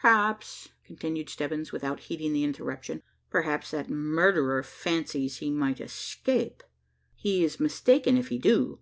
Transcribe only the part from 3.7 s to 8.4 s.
that murderer fancies he might escape. He is mistaken if he